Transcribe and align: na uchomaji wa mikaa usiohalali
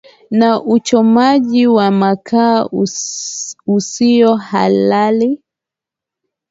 na 0.31 0.61
uchomaji 0.61 1.67
wa 1.67 1.91
mikaa 1.91 2.69
usiohalali 3.67 5.41